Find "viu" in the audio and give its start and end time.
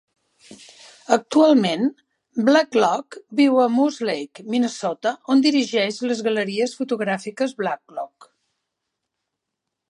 3.41-3.59